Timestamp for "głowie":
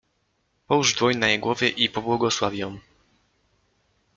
1.39-1.69